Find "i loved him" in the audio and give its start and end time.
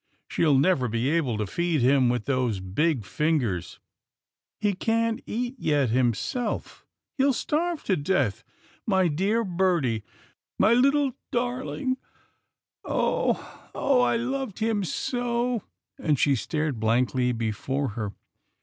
14.01-14.83